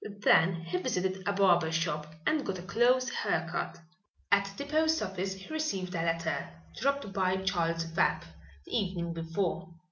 Then 0.23 0.61
he 0.63 0.77
visited 0.79 1.27
a 1.27 1.33
barber 1.33 1.71
shop 1.71 2.07
and 2.25 2.43
got 2.43 2.57
a 2.57 2.63
close 2.63 3.07
hair 3.11 3.47
cut. 3.51 3.79
At 4.31 4.51
the 4.57 4.65
post 4.65 4.99
office 4.99 5.33
he 5.35 5.53
received 5.53 5.93
a 5.93 6.01
letter, 6.01 6.49
dropped 6.75 7.13
by 7.13 7.37
Charles 7.43 7.83
Vapp 7.85 8.23
the 8.65 8.75
evening 8.75 9.13
before. 9.13 9.75